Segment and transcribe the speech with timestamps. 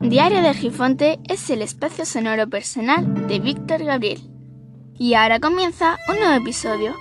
[0.00, 4.18] Diario de Gifonte es el espacio sonoro personal de Víctor Gabriel.
[4.98, 6.94] Y ahora comienza un nuevo episodio.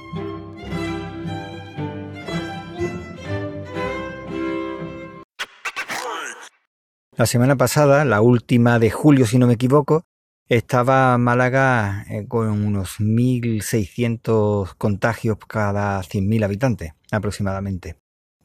[7.15, 10.03] La semana pasada, la última de julio si no me equivoco,
[10.49, 17.95] estaba Málaga eh, con unos 1.600 contagios cada 100.000 habitantes aproximadamente.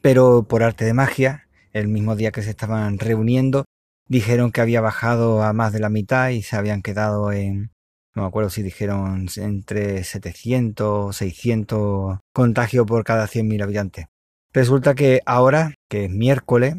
[0.01, 3.65] Pero por arte de magia, el mismo día que se estaban reuniendo,
[4.07, 7.71] dijeron que había bajado a más de la mitad y se habían quedado en,
[8.15, 14.05] no me acuerdo si dijeron entre 700 600 contagios por cada 100.000 habitantes.
[14.53, 16.75] Resulta que ahora, que es miércoles,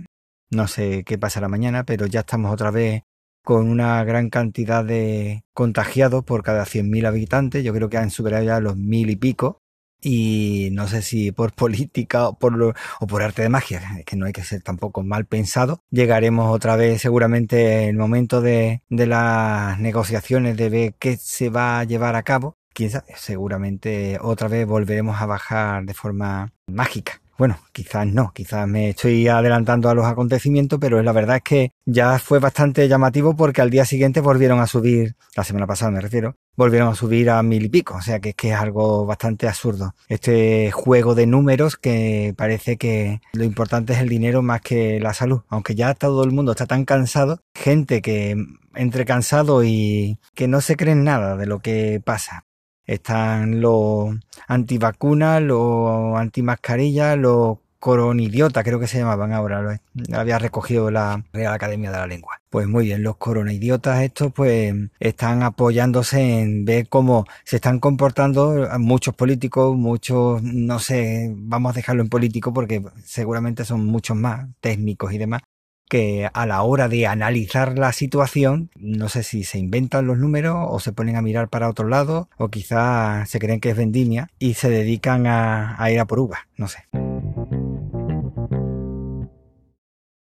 [0.51, 3.03] no sé qué pasará mañana, pero ya estamos otra vez
[3.45, 7.65] con una gran cantidad de contagiados por cada 100.000 habitantes.
[7.65, 9.61] Yo creo que han superado ya los mil y pico
[10.09, 14.45] y no sé si por política o por, arte de magia, que no hay que
[14.45, 20.57] ser tampoco mal pensado, llegaremos otra vez seguramente en el momento de, de las negociaciones
[20.57, 22.57] de ver qué se va a llevar a cabo.
[22.73, 27.21] Quién sabe, seguramente otra vez volveremos a bajar de forma mágica.
[27.39, 31.73] Bueno, quizás no, quizás me estoy adelantando a los acontecimientos, pero la verdad es que
[31.85, 36.01] ya fue bastante llamativo porque al día siguiente volvieron a subir, la semana pasada me
[36.01, 39.05] refiero, volvieron a subir a mil y pico, o sea que es que es algo
[39.05, 39.95] bastante absurdo.
[40.09, 45.13] Este juego de números que parece que lo importante es el dinero más que la
[45.13, 48.35] salud, aunque ya todo el mundo está tan cansado, gente que
[48.75, 52.46] entre cansado y que no se creen nada de lo que pasa.
[52.87, 54.15] Están los
[54.49, 61.55] antivacunas, los antimascarillas, los coronidiotas, creo que se llamaban ahora, lo había recogido la Real
[61.55, 62.41] Academia de la Lengua.
[62.51, 68.69] Pues muy bien, los coronidiotas estos pues están apoyándose en ver cómo se están comportando
[68.79, 74.49] muchos políticos, muchos, no sé, vamos a dejarlo en político porque seguramente son muchos más
[74.61, 75.43] técnicos y demás,
[75.89, 80.57] que a la hora de analizar la situación, no sé si se inventan los números
[80.69, 84.29] o se ponen a mirar para otro lado o quizás se creen que es vendimia
[84.39, 86.85] y se dedican a, a ir a por uvas, no sé.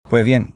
[0.08, 0.54] Pues bien,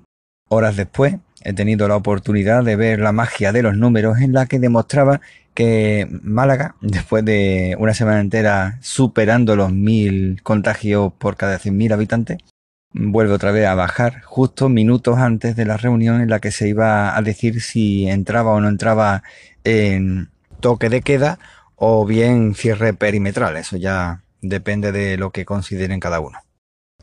[0.49, 4.47] horas después he tenido la oportunidad de ver la magia de los números en la
[4.47, 5.21] que demostraba
[5.55, 12.39] que Málaga, después de una semana entera superando los mil contagios por cada 100.000 habitantes,
[12.93, 16.69] vuelve otra vez a bajar justo minutos antes de la reunión en la que se
[16.69, 19.23] iba a decir si entraba o no entraba
[19.65, 21.39] en toque de queda
[21.77, 23.57] o bien cierre perimetral.
[23.57, 26.39] Eso ya depende de lo que consideren cada uno.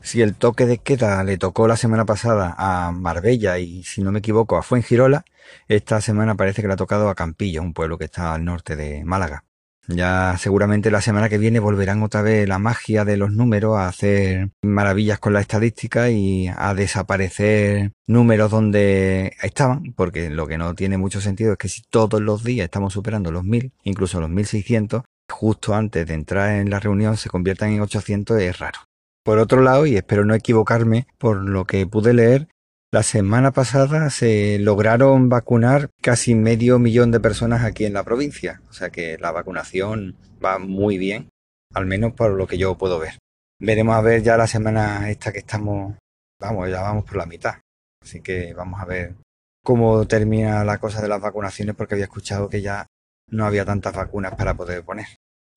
[0.02, 4.12] Si el toque de queda le tocó la semana pasada a Marbella y si no
[4.12, 5.24] me equivoco a Fuengirola,
[5.68, 8.76] esta semana parece que le ha tocado a Campillo, un pueblo que está al norte
[8.76, 9.44] de Málaga.
[9.88, 13.88] Ya seguramente la semana que viene volverán otra vez la magia de los números a
[13.88, 20.74] hacer maravillas con la estadística y a desaparecer números donde estaban, porque lo que no
[20.74, 24.30] tiene mucho sentido es que si todos los días estamos superando los 1000, incluso los
[24.30, 28.80] 1600, justo antes de entrar en la reunión se conviertan en 800 es raro.
[29.24, 32.48] Por otro lado, y espero no equivocarme por lo que pude leer,
[32.96, 38.62] la semana pasada se lograron vacunar casi medio millón de personas aquí en la provincia.
[38.70, 41.28] O sea que la vacunación va muy bien,
[41.74, 43.18] al menos por lo que yo puedo ver.
[43.60, 45.94] Veremos a ver ya la semana esta que estamos,
[46.40, 47.56] vamos, ya vamos por la mitad.
[48.02, 49.14] Así que vamos a ver
[49.62, 52.86] cómo termina la cosa de las vacunaciones porque había escuchado que ya
[53.30, 55.08] no había tantas vacunas para poder poner.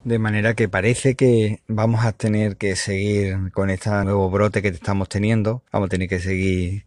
[0.04, 4.70] De manera que parece que vamos a tener que seguir con este nuevo brote que
[4.70, 5.62] estamos teniendo.
[5.74, 6.86] Vamos a tener que seguir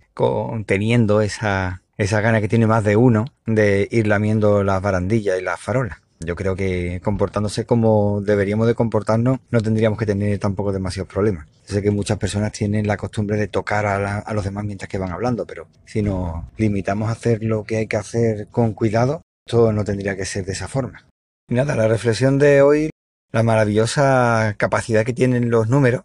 [0.64, 5.42] teniendo esa, esa gana que tiene más de uno de ir lamiendo las barandillas y
[5.42, 5.98] las farolas.
[6.20, 11.46] Yo creo que comportándose como deberíamos de comportarnos no tendríamos que tener tampoco demasiados problemas.
[11.64, 14.98] sé que muchas personas tienen la costumbre de tocar a, a los demás mientras que
[14.98, 19.20] van hablando, pero si nos limitamos a hacer lo que hay que hacer con cuidado,
[19.46, 21.04] todo no tendría que ser de esa forma.
[21.48, 22.90] Y nada, la reflexión de hoy
[23.32, 26.04] la maravillosa capacidad que tienen los números,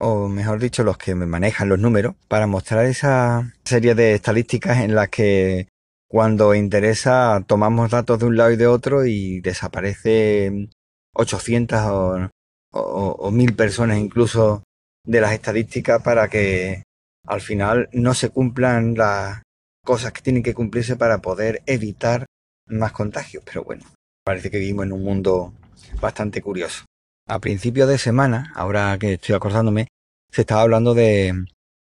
[0.00, 4.94] o mejor dicho, los que manejan los números, para mostrar esa serie de estadísticas en
[4.94, 5.68] las que
[6.08, 10.70] cuando interesa tomamos datos de un lado y de otro y desaparecen
[11.14, 12.30] 800 o,
[12.72, 14.62] o, 1000 personas incluso
[15.06, 16.82] de las estadísticas para que
[17.26, 19.42] al final no se cumplan las
[19.84, 22.26] cosas que tienen que cumplirse para poder evitar
[22.66, 23.42] más contagios.
[23.44, 23.84] Pero bueno,
[24.24, 25.54] parece que vivimos en un mundo
[26.00, 26.84] bastante curioso.
[27.26, 29.88] A principio de semana, ahora que estoy acordándome,
[30.30, 31.44] se estaba hablando de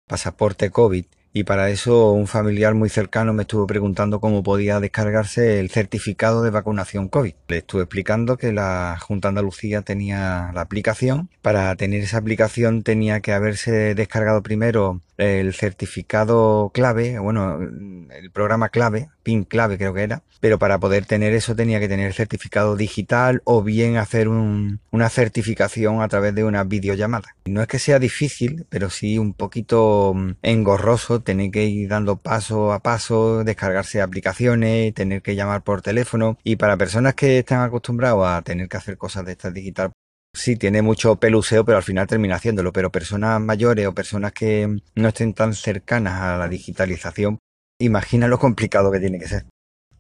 [0.08, 1.06] pasaporte COVID
[1.38, 6.42] y para eso un familiar muy cercano me estuvo preguntando cómo podía descargarse el certificado
[6.44, 7.34] de vacunación COVID.
[7.50, 11.30] Le estuve explicando que la Junta Andalucía tenía la aplicación.
[11.42, 18.70] Para tener esa aplicación tenía que haberse descargado primero el certificado clave, bueno, el programa
[18.70, 22.76] clave, PIN clave creo que era, pero para poder tener eso tenía que tener certificado
[22.76, 27.36] digital o bien hacer una certificación a través de una videollamada.
[27.46, 32.18] No es que sea difícil, pero sí un poquito mm, engorroso tener que ir dando
[32.18, 37.62] paso a paso, descargarse aplicaciones, tener que llamar por teléfono y para personas que están
[37.62, 39.92] acostumbrados a tener que hacer cosas de estas digital
[40.36, 42.72] sí tiene mucho peluseo, pero al final termina haciéndolo.
[42.74, 47.40] Pero personas mayores o personas que no estén tan cercanas a la digitalización,
[47.80, 49.46] imagina lo complicado que tiene que ser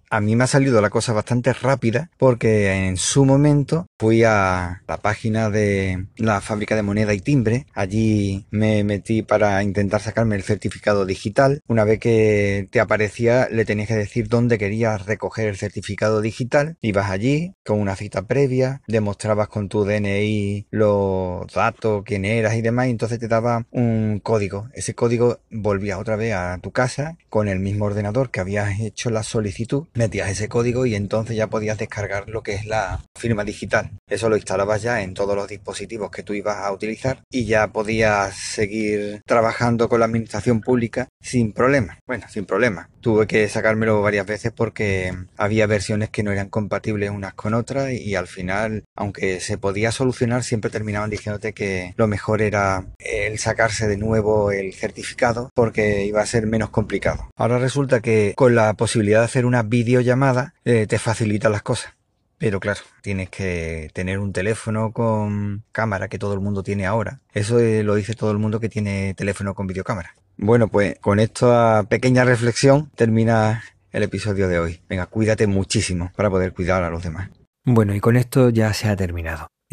[0.09, 4.81] a mí me ha salido la cosa bastante rápida porque en su momento fui a
[4.87, 7.65] la página de la fábrica de moneda y timbre.
[7.73, 11.61] Allí me metí para intentar sacarme el certificado digital.
[11.67, 16.77] Una vez que te aparecía, le tenías que decir dónde querías recoger el certificado digital.
[16.81, 22.61] Ibas allí con una cita previa, demostrabas con tu DNI los datos, quién eras y
[22.61, 24.69] demás, y entonces te daba un código.
[24.73, 29.09] Ese código volvía otra vez a tu casa con el mismo ordenador que habías hecho
[29.09, 33.43] la solicitud metías ese código y entonces ya podías descargar lo que es la firma
[33.43, 33.91] digital.
[34.07, 37.67] Eso lo instalabas ya en todos los dispositivos que tú ibas a utilizar y ya
[37.67, 41.97] podías seguir trabajando con la administración pública sin problema.
[42.05, 42.89] Bueno, sin problema.
[43.01, 47.91] Tuve que sacármelo varias veces porque había versiones que no eran compatibles unas con otras
[47.91, 53.37] y al final, aunque se podía solucionar, siempre terminaban diciéndote que lo mejor era el
[53.39, 57.29] sacarse de nuevo el certificado porque iba a ser menos complicado.
[57.35, 61.93] Ahora resulta que con la posibilidad de hacer una videollamada eh, te facilita las cosas.
[62.37, 67.21] Pero claro, tienes que tener un teléfono con cámara que todo el mundo tiene ahora.
[67.33, 70.13] Eso eh, lo dice todo el mundo que tiene teléfono con videocámara.
[70.37, 74.81] Bueno, pues con esta pequeña reflexión termina el episodio de hoy.
[74.89, 77.29] Venga, cuídate muchísimo para poder cuidar a los demás.
[77.63, 79.47] Bueno, y con esto ya se ha terminado.